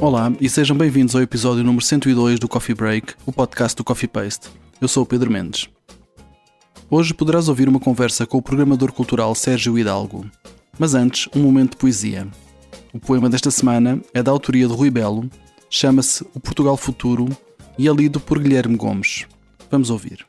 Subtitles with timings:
[0.00, 4.08] Olá e sejam bem-vindos ao episódio número 102 do Coffee Break, o podcast do Coffee
[4.08, 4.48] Paste.
[4.80, 5.68] Eu sou o Pedro Mendes.
[6.90, 10.24] Hoje poderás ouvir uma conversa com o programador cultural Sérgio Hidalgo.
[10.78, 12.26] Mas antes, um momento de poesia.
[12.94, 15.28] O poema desta semana é da autoria de Rui Belo,
[15.68, 17.28] chama-se O Portugal Futuro
[17.76, 19.26] e é lido por Guilherme Gomes.
[19.70, 20.26] Vamos ouvir.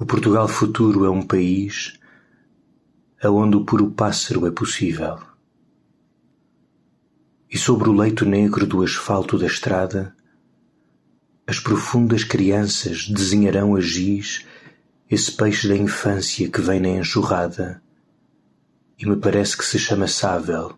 [0.00, 1.96] O Portugal futuro é um país
[3.22, 5.33] aonde o puro pássaro é possível.
[7.54, 10.12] E sobre o leito negro do asfalto da estrada,
[11.46, 14.44] as profundas crianças desenharão a giz
[15.08, 17.80] esse peixe da infância que vem na enxurrada
[18.98, 20.76] e me parece que se chama Sável.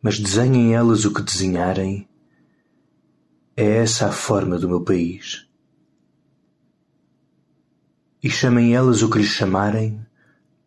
[0.00, 2.08] Mas desenhem elas o que desenharem,
[3.56, 5.44] é essa a forma do meu país
[8.22, 10.06] e chamem elas o que lhes chamarem,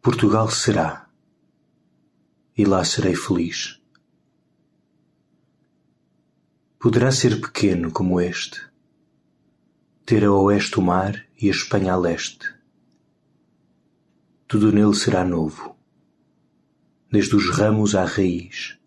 [0.02, 1.01] Portugal será,
[2.58, 3.82] e lá serei feliz.
[6.80, 8.62] Poderá ser pequeno como este,
[10.06, 12.54] ter a oeste o mar e a Espanha a leste.
[14.48, 15.76] Tudo nele será novo,
[17.10, 18.78] desde os ramos à raiz.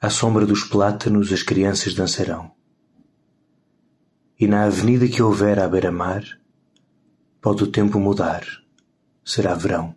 [0.00, 2.56] À sombra dos plátanos as crianças dançarão
[4.38, 6.22] e na avenida que houver à beira-mar,
[7.40, 8.44] pode o tempo mudar,
[9.24, 9.94] será verão.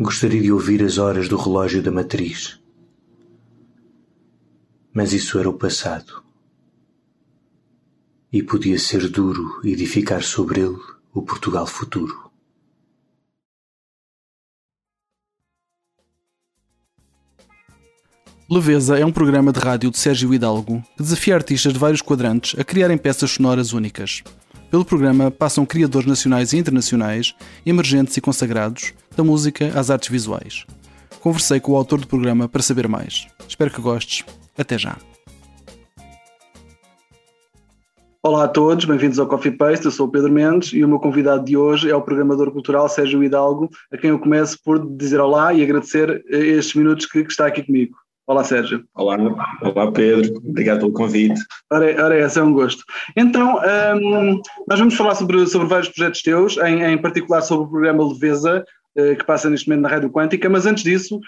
[0.00, 2.58] Gostaria de ouvir as horas do relógio da matriz,
[4.92, 6.22] mas isso era o passado.
[8.32, 10.80] E podia ser duro edificar sobre ele
[11.12, 12.30] o Portugal futuro.
[18.50, 22.58] Leveza é um programa de rádio de Sérgio Hidalgo que desafia artistas de vários quadrantes
[22.58, 24.22] a criarem peças sonoras únicas.
[24.72, 27.34] Pelo programa passam criadores nacionais e internacionais,
[27.66, 30.64] emergentes e consagrados, da música às artes visuais.
[31.20, 33.26] Conversei com o autor do programa para saber mais.
[33.46, 34.24] Espero que gostes.
[34.56, 34.96] Até já.
[38.22, 39.84] Olá a todos, bem-vindos ao Coffee Paste.
[39.84, 42.88] Eu sou o Pedro Mendes e o meu convidado de hoje é o programador cultural
[42.88, 47.30] Sérgio Hidalgo, a quem eu começo por dizer olá e agradecer estes minutos que, que
[47.30, 47.94] está aqui comigo.
[48.24, 48.84] Olá, Sérgio.
[48.94, 49.16] Olá,
[49.62, 50.36] olá Pedro.
[50.36, 51.40] Obrigado pelo convite.
[51.70, 52.84] Ora, ora essa é um gosto.
[53.16, 53.58] Então,
[53.96, 58.06] um, nós vamos falar sobre, sobre vários projetos teus, em, em particular sobre o programa
[58.06, 58.64] Leveza,
[58.96, 61.18] uh, que passa neste momento na Rádio Quântica, mas antes disso,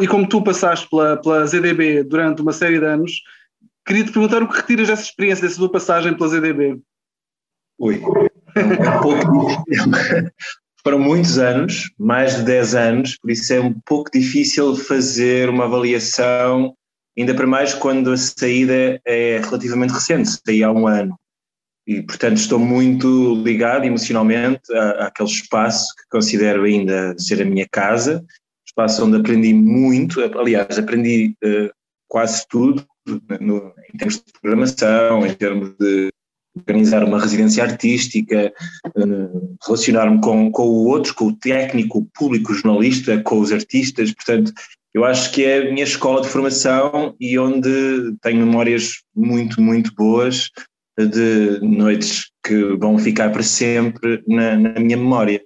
[0.00, 3.20] e como tu passaste pela, pela ZDB durante uma série de anos,
[3.84, 6.80] queria te perguntar o que retiras dessa experiência, dessa tua passagem pela ZDB?
[7.80, 8.00] Ui,
[8.54, 9.64] é um pouco
[10.84, 15.64] foram muitos anos, mais de 10 anos, por isso é um pouco difícil fazer uma
[15.64, 16.74] avaliação,
[17.18, 21.18] ainda para mais quando a saída é relativamente recente, saí há um ano.
[21.86, 24.60] E, portanto, estou muito ligado emocionalmente
[24.98, 28.24] àquele espaço que considero ainda ser a minha casa,
[28.66, 31.70] espaço onde aprendi muito, aliás, aprendi uh,
[32.08, 32.84] quase tudo
[33.40, 36.10] no, em termos de programação, em termos de
[36.56, 38.52] organizar uma residência artística,
[38.96, 39.28] eh,
[39.66, 44.12] relacionar-me com, com o outro, com o técnico, o público, o jornalista, com os artistas,
[44.12, 44.52] portanto,
[44.94, 49.92] eu acho que é a minha escola de formação e onde tenho memórias muito, muito
[49.94, 50.50] boas
[50.96, 55.42] de noites que vão ficar para sempre na, na minha memória.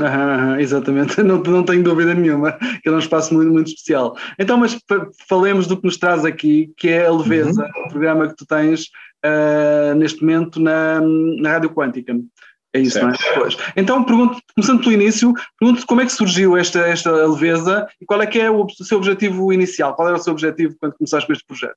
[0.00, 2.52] Ah, exatamente, não, não tenho dúvida nenhuma,
[2.82, 4.16] que é um espaço muito, muito especial.
[4.38, 4.78] Então, mas
[5.28, 7.86] falemos do que nos traz aqui, que é a Leveza, uhum.
[7.86, 8.88] o programa que tu tens
[9.24, 12.18] uh, neste momento na, na Rádio Quântica.
[12.74, 13.06] É isso, certo.
[13.06, 13.34] não é?
[13.34, 13.56] Pois.
[13.76, 18.20] Então, pergunto, começando pelo início, pergunto como é que surgiu esta, esta leveza e qual
[18.20, 19.94] é que é o, o seu objetivo inicial?
[19.94, 21.76] Qual era o seu objetivo quando começaste com este projeto?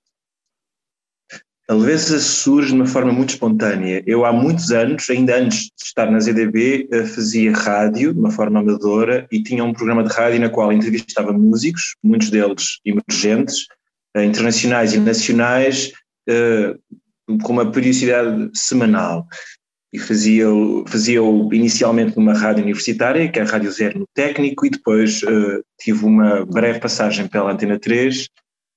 [1.69, 4.03] A leveza surge de uma forma muito espontânea.
[4.05, 8.29] Eu, há muitos anos, ainda antes de estar na ZDB, eh, fazia rádio de uma
[8.29, 13.67] forma amadora e tinha um programa de rádio na qual entrevistava músicos, muitos deles emergentes,
[14.13, 15.93] eh, internacionais e nacionais,
[17.39, 19.27] com uma periodicidade semanal.
[19.93, 21.19] E fazia-o fazia
[21.51, 26.05] inicialmente numa rádio universitária, que é a Rádio Zero no Técnico, e depois uh, tive
[26.05, 28.27] uma breve passagem pela Antena 3, uh,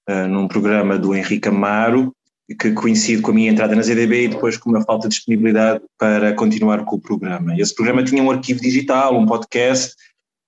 [0.09, 2.13] eh, num programa do Henrique Amaro,
[2.61, 5.83] que coincide com a minha entrada na ZDB e depois com uma falta de disponibilidade
[5.97, 7.55] para continuar com o programa.
[7.57, 9.95] Esse programa tinha um arquivo digital, um podcast,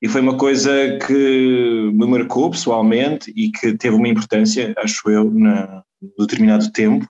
[0.02, 5.30] e foi uma coisa que me marcou pessoalmente e que teve uma importância, acho eu,
[5.30, 5.82] na,
[6.18, 7.06] determinado tempo,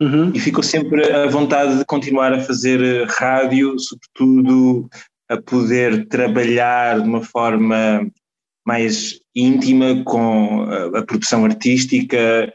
[0.00, 0.32] Uhum.
[0.32, 4.88] E ficou sempre a vontade de continuar a fazer eh, rádio, sobretudo
[5.28, 8.08] a poder trabalhar de uma forma
[8.64, 12.52] mais íntima com a, a produção artística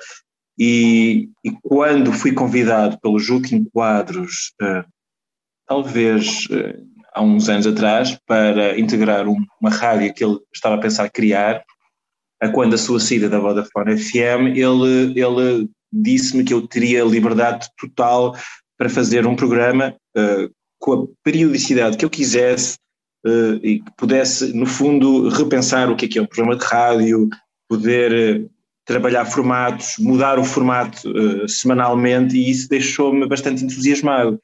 [0.57, 4.86] e, e, quando fui convidado pelo Juquim Quadros uh,
[5.68, 6.48] talvez
[7.13, 11.63] há uns anos atrás, para integrar uma rádio que ele estava a pensar criar,
[12.54, 18.36] quando a sua saída da Vodafone FM, ele, ele disse-me que eu teria liberdade total
[18.78, 20.50] para fazer um programa uh,
[20.80, 22.78] com a periodicidade que eu quisesse
[23.25, 26.66] uh, e que pudesse, no fundo, repensar o que é que é um programa de
[26.66, 27.30] rádio,
[27.69, 28.50] poder uh,
[28.86, 31.10] trabalhar formatos, mudar o formato
[31.48, 34.38] semanalmente e isso deixou-me bastante entusiasmado.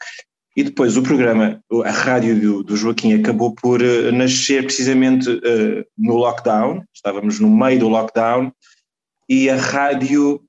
[0.60, 5.86] E depois o programa, a rádio do, do Joaquim acabou por uh, nascer precisamente uh,
[5.98, 8.52] no lockdown, estávamos no meio do lockdown,
[9.30, 10.42] e a rádio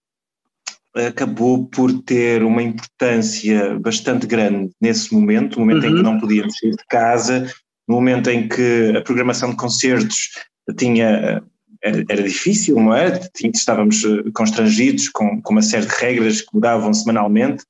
[0.94, 5.90] acabou por ter uma importância bastante grande nesse momento, no momento uhum.
[5.90, 6.12] em que uhum.
[6.12, 7.50] não podíamos sair de casa,
[7.88, 10.30] no momento em que a programação de concertos
[10.76, 11.42] tinha
[11.82, 13.20] era, era difícil, não é?
[13.54, 17.64] Estávamos eh, constrangidos com, com uma série de regras que mudavam semanalmente,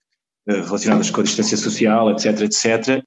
[0.48, 3.04] eh, relacionadas com a distância social, etc, etc.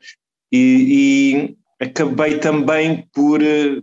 [0.52, 3.82] E, e acabei também por eh,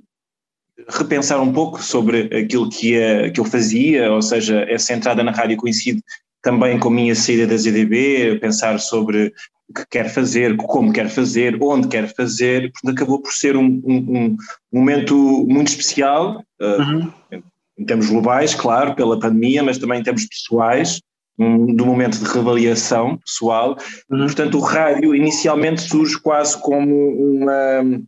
[0.89, 5.33] repensar um pouco sobre aquilo que, é, que eu fazia, ou seja, essa entrada na
[5.33, 6.03] rádio coincide
[6.43, 9.33] também com a minha saída da ZDB, pensar sobre
[9.69, 13.81] o que quer fazer, como quer fazer, onde quer fazer, portanto acabou por ser um,
[13.85, 14.37] um,
[14.73, 15.15] um momento
[15.49, 17.13] muito especial, eh, uhum.
[17.33, 17.43] uh,
[17.79, 21.01] em termos globais, claro, pela pandemia, mas também em termos pessoais,
[21.39, 23.77] um, do momento de reavaliação pessoal.
[24.11, 24.27] Uhum.
[24.27, 28.03] Portanto, o rádio inicialmente surge quase como uma,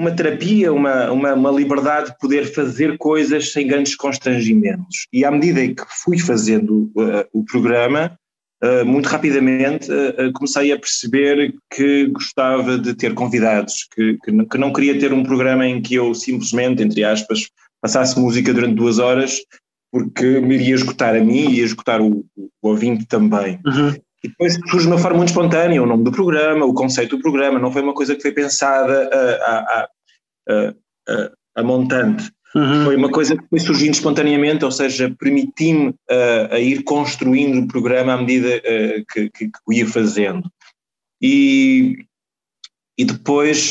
[0.00, 5.06] uma terapia, uma, uma, uma, liberdade de poder fazer coisas sem grandes constrangimentos.
[5.12, 8.18] E à medida que fui fazendo uh, o programa,
[8.64, 14.46] uh, muito rapidamente uh, comecei a perceber que gostava de ter convidados, que, que não,
[14.46, 17.50] que, não, queria ter um programa em que eu simplesmente, entre aspas,
[17.82, 19.38] passasse música durante duas horas
[19.92, 23.60] porque me iria escutar a mim e ia escutar o, o ouvinte também.
[23.66, 23.94] Uhum.
[24.22, 27.22] E depois surge de uma forma muito espontânea o nome do programa, o conceito do
[27.22, 29.88] programa, não foi uma coisa que foi pensada a, a,
[30.48, 32.30] a, a, montante.
[32.54, 32.84] Uhum.
[32.84, 35.94] Foi uma coisa que foi surgindo espontaneamente, ou seja, permiti-me
[36.50, 38.60] a ir construindo o programa à medida
[39.12, 40.50] que, que, que o ia fazendo.
[41.22, 42.04] E,
[42.98, 43.70] e depois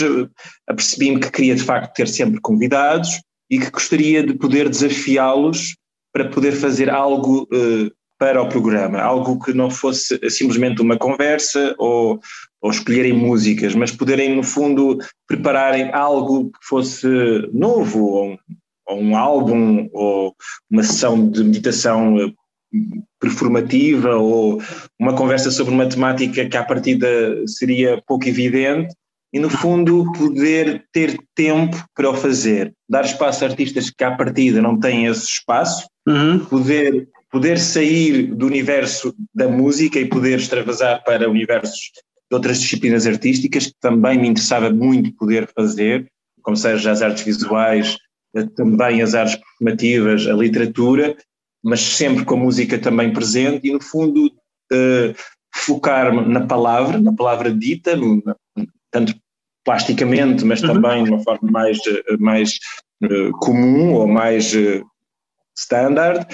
[0.67, 5.75] apercebi-me que queria de facto ter sempre convidados e que gostaria de poder desafiá-los
[6.13, 11.73] para poder fazer algo uh, para o programa, algo que não fosse simplesmente uma conversa
[11.77, 12.19] ou,
[12.61, 17.07] ou escolherem músicas, mas poderem, no fundo, prepararem algo que fosse
[17.53, 18.37] novo, ou um,
[18.87, 20.35] ou um álbum, ou
[20.69, 22.33] uma sessão de meditação eh,
[23.21, 24.61] performativa, ou
[24.99, 27.07] uma conversa sobre uma temática que à partida
[27.47, 28.93] seria pouco evidente,
[29.31, 34.15] e no fundo poder ter tempo para o fazer, dar espaço a artistas que à
[34.15, 36.39] partida não têm esse espaço, uhum.
[36.45, 41.91] poder, poder sair do universo da música e poder extravasar para universos
[42.29, 46.11] de outras disciplinas artísticas que também me interessava muito poder fazer,
[46.41, 47.97] como seja as artes visuais,
[48.35, 51.15] eh, também as artes performativas, a literatura,
[51.63, 55.15] mas sempre com a música também presente e no fundo uh,
[55.53, 57.97] focar-me na palavra, na palavra dita,
[58.91, 59.13] tanto
[59.65, 60.73] plasticamente, mas uhum.
[60.73, 62.57] também de uma forma mais, eh, mais
[63.39, 64.83] comum ou mais uh,
[65.57, 66.25] standard.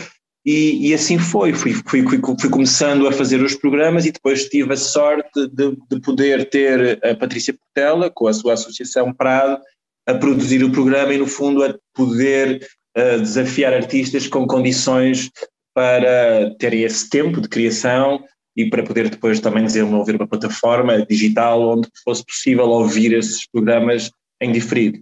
[0.46, 4.48] E, e, assim foi, fui, fui, fui, fui, começando a fazer os programas e depois
[4.48, 9.60] tive a sorte de, de poder ter a Patrícia Portela, com a sua associação Prado,
[10.08, 15.32] a produzir o programa e no fundo a poder uh, desafiar artistas com condições
[15.74, 18.24] para terem esse tempo de criação
[18.56, 24.12] e para poder depois também desenvolver uma plataforma digital onde fosse possível ouvir esses programas
[24.40, 25.00] em diferido.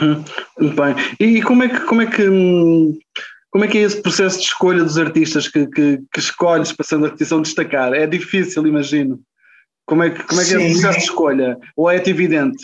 [0.00, 0.24] Uhum.
[0.58, 0.94] Muito bem.
[1.20, 2.22] E como é que como é que
[3.56, 6.84] como é que é esse processo de escolha dos artistas que, que, que escolhes para
[6.84, 7.94] ser artista destacar?
[7.94, 9.18] É difícil, imagino.
[9.86, 11.58] Como é que, como é, que é o processo de escolha?
[11.74, 12.62] Ou é-te evidente?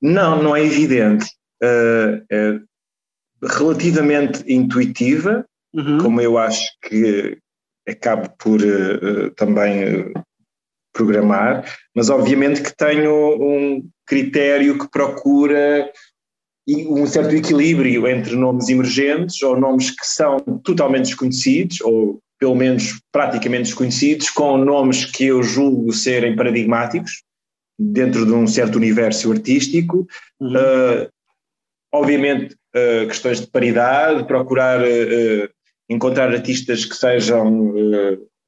[0.00, 1.26] Não, não é evidente.
[1.62, 2.60] Uh, é
[3.42, 5.44] relativamente intuitiva,
[5.74, 5.98] uhum.
[5.98, 7.36] como eu acho que,
[7.86, 10.14] acabo por uh, também
[10.94, 15.92] programar, mas obviamente que tenho um critério que procura
[16.68, 23.00] um certo equilíbrio entre nomes emergentes ou nomes que são totalmente desconhecidos ou pelo menos
[23.10, 27.22] praticamente desconhecidos, com nomes que eu julgo serem paradigmáticos
[27.78, 30.06] dentro de um certo universo artístico.
[30.40, 30.54] Uhum.
[30.54, 31.08] Uh,
[31.92, 35.48] obviamente, uh, questões de paridade, procurar uh,
[35.88, 37.72] encontrar artistas que sejam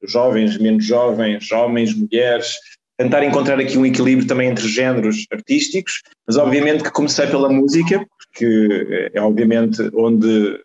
[0.04, 2.54] jovens, menos jovens, homens, mulheres,
[3.00, 8.04] tentar encontrar aqui um equilíbrio também entre géneros artísticos, mas obviamente que comecei pela música,
[8.18, 10.60] porque é obviamente onde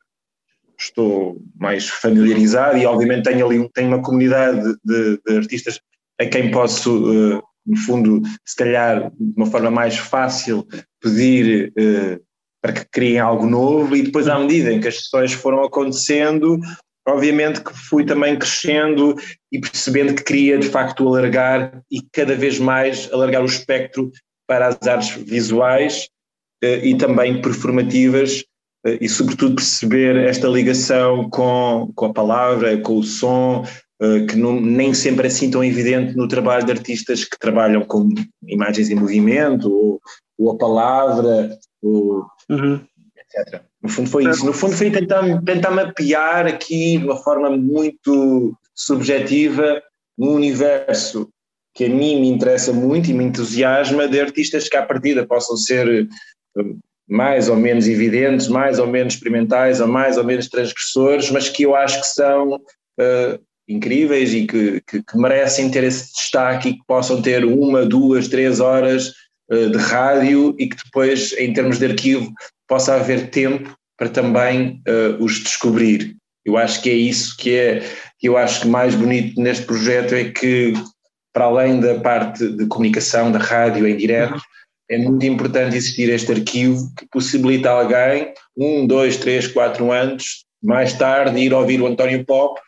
[0.78, 5.80] estou mais familiarizado e obviamente tenho ali tenho uma comunidade de, de artistas
[6.20, 10.68] a quem posso uh, no fundo, se calhar de uma forma mais fácil,
[11.02, 12.22] pedir uh,
[12.62, 16.60] para que criem algo novo e depois, à medida em que as sessões foram acontecendo,
[17.08, 19.16] obviamente que fui também crescendo
[19.52, 24.12] e percebendo que queria de facto alargar e cada vez mais alargar o espectro
[24.48, 26.08] para as artes visuais
[26.64, 28.42] uh, e também performativas
[28.86, 33.66] uh, e sobretudo perceber esta ligação com, com a palavra, com o som,
[34.02, 37.82] eh, que não, nem sempre é assim tão evidente no trabalho de artistas que trabalham
[37.86, 38.10] com
[38.46, 40.02] imagens em movimento, ou,
[40.38, 42.82] ou a palavra, ou, uhum.
[43.34, 43.62] Etc.
[43.82, 44.46] No fundo foi isso.
[44.46, 49.82] No fundo foi tentar, tentar mapear aqui de uma forma muito subjetiva
[50.18, 51.30] um universo
[51.74, 55.58] que a mim me interessa muito e me entusiasma de artistas que à partida possam
[55.58, 56.08] ser
[56.58, 56.64] eh,
[57.08, 61.64] mais ou menos evidentes, mais ou menos experimentais, ou mais ou menos transgressores, mas que
[61.64, 66.74] eu acho que são uh, incríveis e que, que, que, merecem ter esse destaque e
[66.74, 69.12] que possam ter uma, duas, três horas
[69.50, 72.34] de rádio e que depois, em termos de arquivo,
[72.68, 76.16] possa haver tempo para também uh, os descobrir.
[76.46, 77.84] Eu acho que é isso que é,
[78.20, 80.74] que eu acho que mais bonito neste projeto é que,
[81.34, 84.40] para além da parte de comunicação, da rádio em direto,
[84.90, 90.94] é muito importante existir este arquivo que possibilita alguém, um, dois, três, quatro anos, mais
[90.94, 92.60] tarde, ir ouvir o António Pop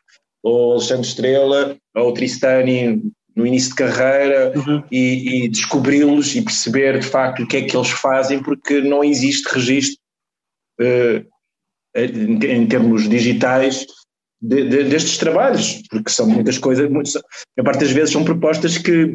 [0.43, 3.01] ou Alexandre Estrela, ou Tristani
[3.37, 4.83] no início de carreira uhum.
[4.91, 9.03] e, e descobri-los e perceber de facto o que é que eles fazem, porque não
[9.03, 10.01] existe registro
[10.81, 11.23] uh,
[11.95, 13.85] em, em, termos digitais
[14.41, 17.11] de, de, destes trabalhos, porque são muitas coisas, muito,
[17.59, 19.13] a parte das vezes são propostas que,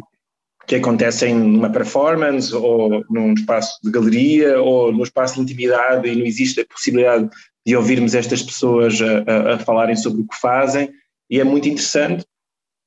[0.69, 6.15] que acontecem numa performance ou num espaço de galeria ou num espaço de intimidade e
[6.15, 7.29] não existe a possibilidade
[7.67, 10.93] de ouvirmos estas pessoas a, a, a falarem sobre o que fazem
[11.29, 12.25] e é muito interessante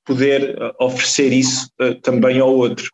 [0.06, 2.90] poder uh, oferecer isso uh, também ao outro.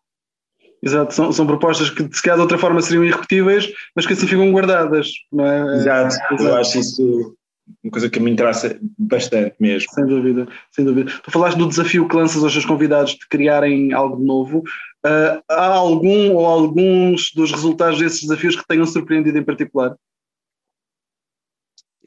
[0.84, 4.26] Exato, são, são propostas que se calhar de outra forma seriam irrepetíveis, mas que assim
[4.26, 5.78] ficam guardadas, não é?
[5.78, 6.44] Exato, Exato.
[6.44, 7.36] eu acho isso
[7.84, 9.92] uma coisa que me interessa bastante mesmo.
[9.94, 11.12] Sem dúvida, sem dúvida.
[11.24, 14.60] Tu falaste do desafio que lanças aos teus convidados de criarem algo novo.
[15.06, 19.96] Uh, há algum ou alguns dos resultados desses desafios que tenham surpreendido em particular?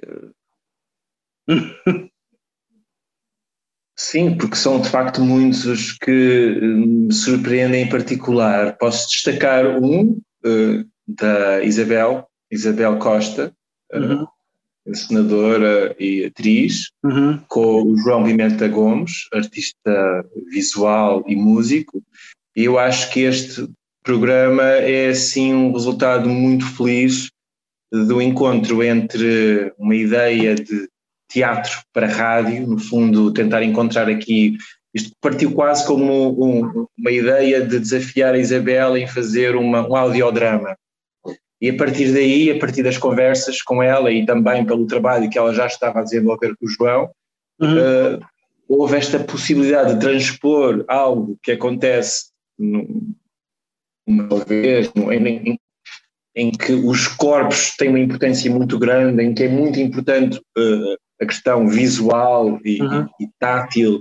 [0.05, 0.35] Uh...
[3.97, 8.77] Sim, porque são de facto muitos os que me surpreendem em particular.
[8.77, 13.55] Posso destacar um uh, da Isabel, Isabel Costa,
[13.93, 14.25] eh, uhum.
[14.25, 17.39] uh, senadora e atriz, uhum.
[17.47, 22.03] com o João Pimenta Gomes, artista visual e músico.
[22.57, 23.69] E eu acho que este
[24.03, 27.31] programa é assim um resultado muito feliz
[27.93, 30.89] do encontro entre uma ideia de
[31.35, 34.57] teatro para rádio, no fundo, tentar encontrar aqui.
[34.95, 39.97] Isto partiu quase como um, uma ideia de desafiar a Isabel em fazer uma, um
[39.97, 40.77] audiodrama.
[41.61, 45.37] E a partir daí, a partir das conversas com ela e também pelo trabalho que
[45.37, 47.11] ela já estava a desenvolver com o João,
[47.61, 47.79] uhum.
[47.79, 48.21] uh,
[48.69, 52.27] houve esta possibilidade de transpor algo que acontece
[54.07, 55.59] uma vez em, em,
[56.37, 61.04] em, que os corpos têm uma importância muito grande, em que é muito importante uh,
[61.21, 63.07] a questão visual e, uhum.
[63.21, 63.99] e, tátil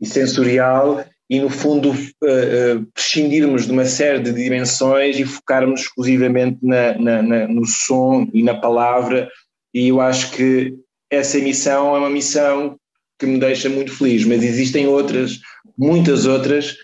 [0.00, 5.82] e sensorial e no fundo uh, uh, prescindirmos de uma série de dimensões e focarmos
[5.82, 9.28] exclusivamente na, na, na, no som e na palavra
[9.72, 10.74] e eu acho que
[11.10, 12.76] essa missão é uma missão
[13.18, 15.38] que me deixa muito feliz, mas existem outras,
[15.76, 16.76] muitas outras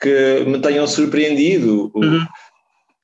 [0.00, 1.90] que me tenham surpreendido.
[1.94, 2.24] Uhum.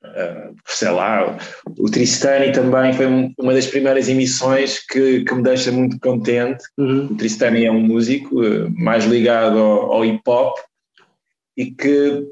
[0.05, 1.39] Uh, sei lá,
[1.79, 3.07] o Tristani também foi
[3.39, 6.63] uma das primeiras emissões que, que me deixa muito contente.
[6.77, 7.07] Uhum.
[7.07, 10.59] O Tristani é um músico uh, mais ligado ao, ao hip hop
[11.57, 12.23] e que,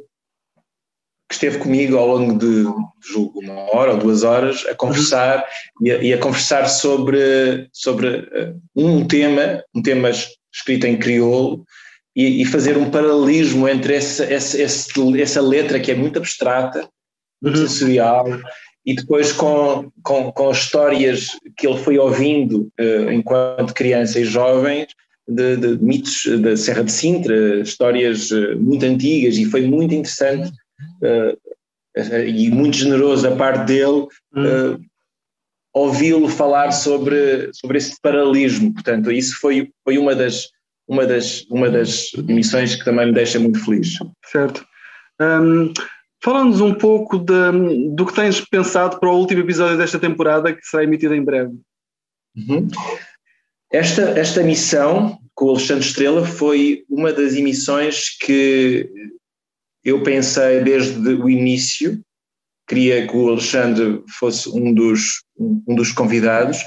[1.28, 2.64] que, esteve comigo ao longo de
[3.10, 5.38] julgo, uma hora ou duas horas a conversar
[5.80, 5.86] uhum.
[5.86, 10.10] e, a, e, a, conversar sobre, sobre uh, um tema, um tema
[10.52, 11.64] escrito em crioulo.
[12.14, 14.58] E, e fazer um paralelismo entre essa, essa,
[15.18, 16.86] essa letra que é muito abstrata
[17.42, 17.56] uhum.
[17.56, 18.26] sensorial,
[18.84, 24.86] e depois com, com, com histórias que ele foi ouvindo uh, enquanto criança e jovem,
[25.28, 30.50] de, de, mitos da Serra de Sintra, histórias uh, muito antigas, e foi muito interessante
[31.02, 31.38] uh,
[32.26, 34.80] e muito generoso da parte dele uhum.
[35.74, 38.72] ouvi-lo falar sobre, sobre esse paralelismo.
[38.72, 40.48] Portanto, isso foi, foi uma, das,
[40.88, 43.98] uma, das, uma das emissões que também me deixa muito feliz.
[44.24, 44.64] Certo.
[45.20, 45.72] Um,
[46.22, 50.64] Fala-nos um pouco de, do que tens pensado para o último episódio desta temporada, que
[50.64, 51.52] será emitido em breve.
[52.36, 52.68] Uhum.
[53.72, 58.88] Esta, esta missão com o Alexandre Estrela foi uma das emissões que
[59.84, 62.00] eu pensei desde o início,
[62.68, 66.58] queria que o Alexandre fosse um dos, um dos convidados,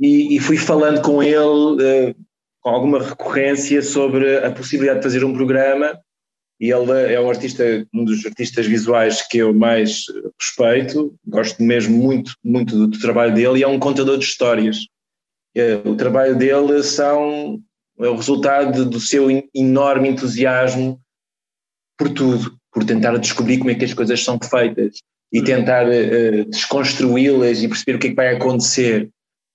[0.00, 1.38] e, e fui falando com ele
[2.10, 2.16] uh,
[2.60, 5.96] com alguma recorrência sobre a possibilidade de fazer um programa
[6.58, 10.04] e ele é um artista, um dos artistas visuais que eu mais
[10.40, 14.78] respeito, gosto mesmo muito, muito do, do trabalho dele e é um contador de histórias.
[15.54, 17.60] É, o trabalho dele são
[17.98, 21.00] é o resultado do seu enorme entusiasmo
[21.98, 24.98] por tudo, por tentar descobrir como é que as coisas são feitas
[25.32, 29.08] e tentar uh, desconstruí-las e perceber o que é que vai acontecer.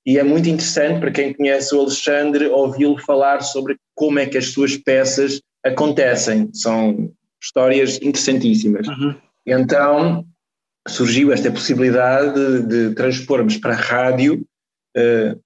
[0.06, 4.40] E é muito interessante para quem conhece o Alexandre ouvi-lo falar sobre como é que
[4.40, 6.50] as suas peças acontecem.
[6.54, 8.88] São histórias interessantíssimas.
[8.88, 9.16] Uhum.
[9.46, 10.26] Então
[10.88, 14.46] surgiu esta possibilidade de, de transpormos para a rádio
[14.98, 15.40] uh,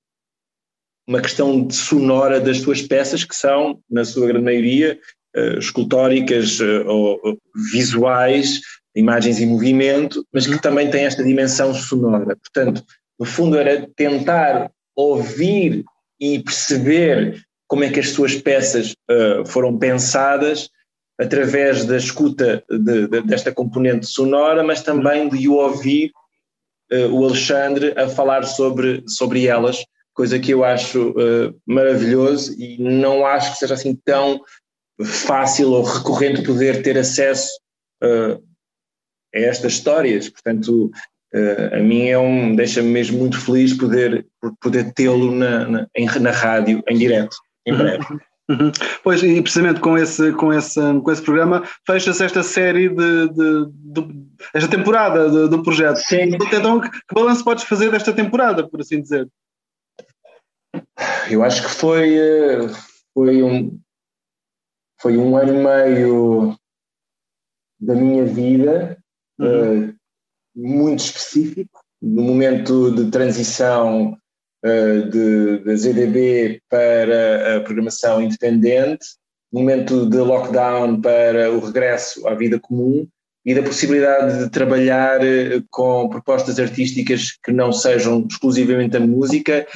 [1.07, 4.99] uma questão sonora das suas peças, que são, na sua grande maioria,
[5.35, 7.37] uh, escultóricas uh, ou
[7.71, 8.61] visuais,
[8.95, 10.61] imagens em movimento, mas que uhum.
[10.61, 12.35] também têm esta dimensão sonora.
[12.37, 12.83] Portanto,
[13.19, 15.83] no fundo, era tentar ouvir
[16.19, 20.69] e perceber como é que as suas peças uh, foram pensadas
[21.19, 26.11] através da escuta de, de, desta componente sonora, mas também de ouvir
[26.91, 32.77] uh, o Alexandre a falar sobre, sobre elas, coisa que eu acho uh, maravilhoso e
[32.81, 34.41] não acho que seja assim tão
[35.03, 37.49] fácil ou recorrente poder ter acesso
[38.01, 38.37] a
[39.33, 40.29] estas histórias.
[40.29, 40.91] Portanto,
[41.35, 44.25] Uh, a mim é um, deixa-me mesmo muito feliz poder,
[44.61, 45.87] poder tê-lo na, na,
[46.21, 47.77] na rádio, em direto, em uhum.
[47.77, 48.19] breve.
[48.47, 48.71] Uhum.
[49.03, 53.65] Pois, e precisamente com esse, com esse, com esse programa fecha-se esta série de, de,
[53.71, 55.97] de esta temporada do, do projeto.
[55.97, 56.37] Sim.
[56.53, 59.27] Então, que balanço podes fazer desta temporada, por assim dizer?
[61.29, 62.67] Eu acho que foi, eh,
[63.13, 63.79] foi um
[65.01, 66.59] foi um ano e meio
[67.79, 68.97] da minha vida
[69.39, 69.89] uhum.
[69.89, 69.95] uh,
[70.55, 74.17] muito específico, no momento de transição
[75.09, 79.05] de, da ZDB para a programação independente,
[79.51, 83.07] momento de lockdown para o regresso à vida comum
[83.45, 89.67] e da possibilidade de trabalhar uh, com propostas artísticas que não sejam exclusivamente a música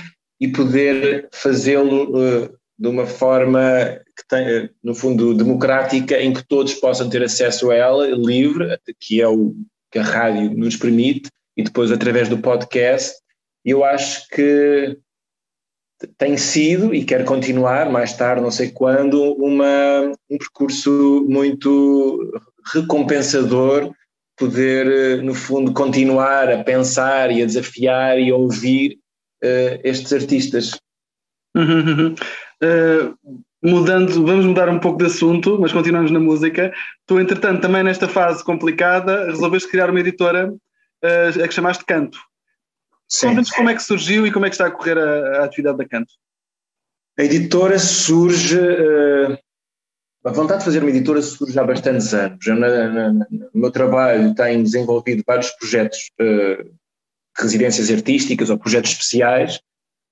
[0.41, 3.61] e poder fazê-lo uh, de uma forma
[4.17, 9.21] que tem, no fundo, democrática, em que todos possam ter acesso a ela, livre, que
[9.21, 9.53] é o
[9.91, 13.15] que a rádio nos permite, e depois através do podcast,
[13.63, 14.97] eu acho que
[16.17, 22.31] tem sido e quer continuar mais tarde, não sei quando, uma, um percurso muito
[22.73, 23.91] recompensador
[24.37, 28.97] poder, no fundo, continuar a pensar e a desafiar e a ouvir
[29.43, 30.79] uh, estes artistas.
[32.63, 33.13] Uh,
[33.61, 36.73] mudando, vamos mudar um pouco de assunto, mas continuamos na música.
[37.05, 42.17] Tu, entretanto, também nesta fase complicada, resolveste criar uma editora uh, a que chamaste Canto.
[43.21, 45.77] Conta-nos como é que surgiu e como é que está a correr a, a atividade
[45.77, 46.13] da Canto.
[47.17, 48.57] A editora surge.
[48.57, 49.37] Uh,
[50.25, 52.45] a vontade de fazer uma editora surge há bastantes anos.
[52.45, 56.71] Eu, na, na, no meu trabalho, tenho desenvolvido vários projetos uh, de
[57.37, 59.59] residências artísticas ou projetos especiais,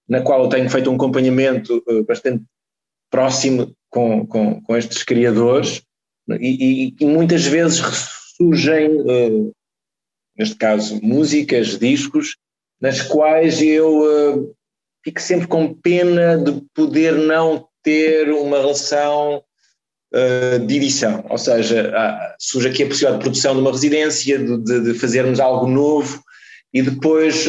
[0.07, 2.43] na qual eu tenho feito um acompanhamento uh, bastante
[3.10, 5.81] próximo com, com, com estes criadores
[6.29, 7.81] e, e, e, muitas vezes
[8.36, 9.51] surgem, uh,
[10.38, 12.38] neste caso, músicas, discos,
[12.82, 14.56] nas quais eu uh,
[15.04, 19.42] fico sempre com pena de poder não ter uma relação
[20.13, 24.38] uh, de edição, ou seja, há, surge aqui a possibilidade de produção de uma residência,
[24.38, 26.22] de, de, de fazermos algo novo,
[26.74, 27.48] e depois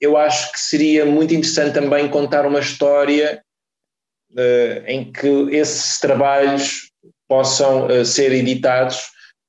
[0.00, 3.42] eu acho que seria muito interessante também contar uma história
[4.34, 6.90] uh, em que esses trabalhos
[7.28, 8.98] possam uh, ser editados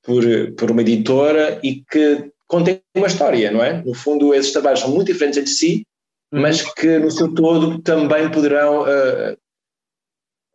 [0.04, 0.24] por,
[0.58, 3.84] por uma editora e que contem uma história, não é?
[3.84, 5.86] No fundo, esses trabalhos são muito diferentes entre si,
[6.34, 6.42] uhum.
[6.42, 9.38] mas que no seu todo também poderão uh,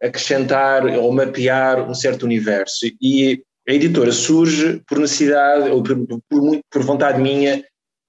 [0.02, 2.86] acrescentar ou mapear um certo universo.
[3.00, 7.62] E a editora surge por necessidade ou por, por, por vontade minha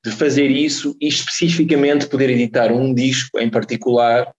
[0.04, 4.34] de fazer isso e especificamente poder editar um disco em particular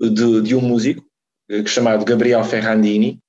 [0.00, 1.04] de, de um músico
[1.50, 3.20] eh, chamado Gabriel Ferrandini,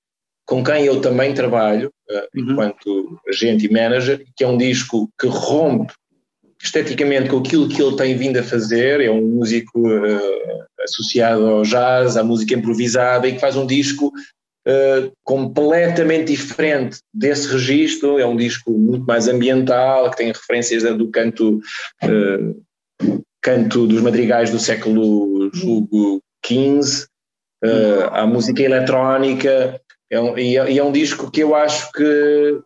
[0.45, 2.51] com quem eu também trabalho uh, uhum.
[2.51, 5.93] enquanto agente e manager, que é um disco que rompe
[6.61, 11.63] esteticamente com aquilo que ele tem vindo a fazer, é um músico uh, associado ao
[11.63, 18.25] jazz, à música improvisada, e que faz um disco uh, completamente diferente desse registro, é
[18.25, 21.59] um disco muito mais ambiental, que tem referências do canto,
[23.41, 25.51] canto dos madrigais do século
[26.43, 27.05] XV,
[27.63, 29.79] uh, à música eletrónica,
[30.15, 32.59] é um, e, é, e, é, um disco que eu acho que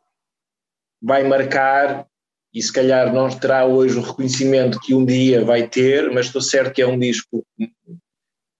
[1.01, 2.05] vai marcar
[2.53, 6.41] e se calhar não terá hoje o reconhecimento que um dia vai ter, mas estou
[6.41, 7.45] certo que é um disco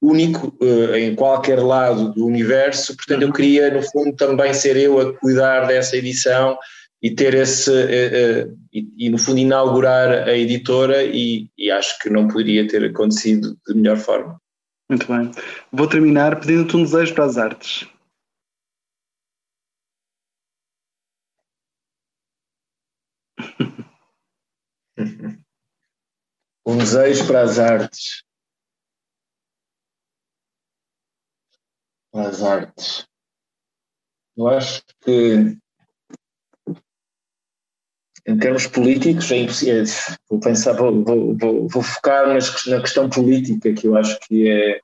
[0.02, 3.34] único uh, em qualquer lado do universo, portanto eu uhum.
[3.34, 6.58] queria no fundo também ser eu a cuidar dessa edição
[7.02, 12.00] e ter esse uh, uh, e, e, no fundo inaugurar a editora e, e acho
[12.00, 14.40] que não poderia ter acontecido de melhor forma.
[14.90, 15.32] Muito bem.
[15.72, 17.86] Vou terminar pedindo-te um desejo para as artes.
[26.66, 28.24] um desejo para as artes.
[32.12, 33.08] Para as artes.
[34.38, 35.58] Eu acho que
[38.28, 39.84] em termos políticos é impossível.
[40.30, 44.82] Vou pensar, vou, vou, vou, vou focar na questão política, que eu acho que é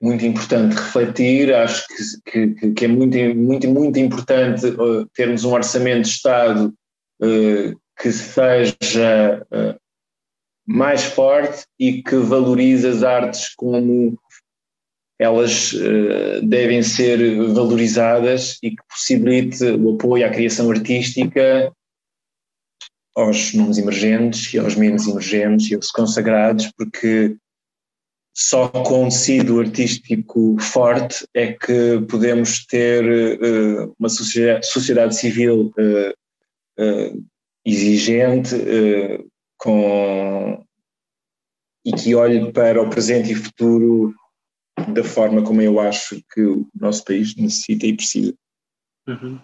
[0.00, 1.54] muito importante refletir.
[1.54, 1.86] Acho
[2.24, 6.74] que, que, que é muito, muito, muito importante uh, termos um orçamento de Estado
[7.22, 9.78] uh, que seja uh,
[10.66, 14.18] mais forte e que valorize as artes como
[15.18, 15.72] elas
[16.42, 21.72] devem ser valorizadas e que possibilite o apoio à criação artística
[23.14, 27.36] aos nomes emergentes e aos menos emergentes e aos consagrados, porque
[28.34, 35.72] só com um tecido artístico forte é que podemos ter uh, uma sociedade civil
[37.64, 38.54] uh, uh, exigente
[39.58, 40.64] com,
[41.84, 44.14] e que olhe para o presente e futuro
[44.94, 48.34] da forma como eu acho que o nosso país necessita e precisa.
[49.06, 49.38] Uhum.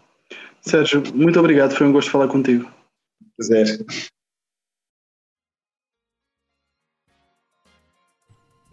[0.61, 2.68] Sérgio, muito obrigado, foi um gosto falar contigo
[3.38, 3.78] quiser.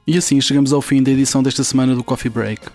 [0.08, 2.67] E assim chegamos ao fim da edição desta semana do Coffee Break.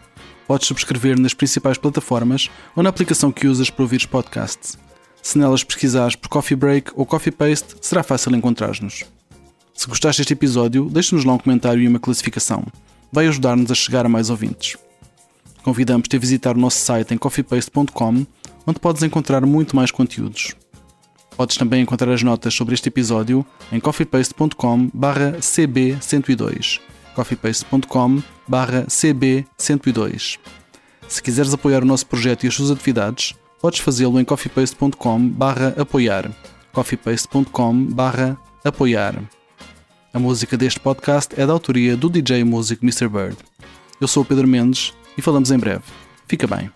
[0.47, 4.79] Podes subscrever nas principais plataformas ou na aplicação que usas para ouvir podcasts.
[5.23, 9.05] Se nelas pesquisares por Coffee Break ou Coffee Paste, será fácil encontrar-nos.
[9.75, 12.65] Se gostaste deste episódio, deixe-nos lá um comentário e uma classificação.
[13.13, 14.77] Vai ajudar-nos a chegar a mais ouvintes.
[15.63, 18.27] Convidamos-te a visitar o nosso site em coffeepaste.com,
[18.67, 20.55] onde podes encontrar muito mais conteúdos.
[21.37, 26.81] Podes também encontrar as notas sobre este episódio em coffeepaste.com cb102
[27.15, 30.39] coffeepaste.com cb102
[31.09, 35.33] Se quiseres apoiar o nosso projeto e as suas atividades, podes fazê-lo em coffeepaste.com
[35.79, 36.31] apoiar
[36.73, 37.89] coffeepaste.com
[38.65, 39.23] apoiar
[40.13, 43.09] A música deste podcast é da autoria do DJ Music Mr.
[43.09, 43.37] Bird.
[44.01, 45.85] Eu sou o Pedro Mendes e falamos em breve.
[46.27, 46.71] Fica bem.